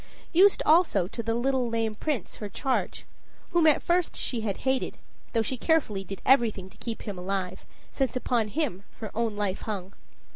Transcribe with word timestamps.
Used 0.33 0.63
also 0.65 1.07
to 1.09 1.21
the 1.21 1.35
little 1.35 1.69
lame 1.69 1.93
Prince, 1.93 2.37
her 2.37 2.49
charge 2.49 3.05
whom 3.51 3.67
at 3.67 3.83
first 3.83 4.15
she 4.15 4.41
had 4.41 4.57
hated, 4.65 4.97
though 5.33 5.43
she 5.43 5.57
carefully 5.57 6.03
did 6.03 6.23
everything 6.25 6.71
to 6.71 6.77
keep 6.77 7.03
him 7.03 7.19
alive, 7.19 7.67
since 7.91 8.15
upon 8.15 8.47
him 8.47 8.81
her 8.99 9.11
own 9.15 9.35
life 9.37 9.61
hung. 9.61 9.93